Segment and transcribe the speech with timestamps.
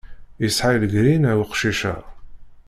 [0.41, 1.95] Yesɛa legrina uqcic-a.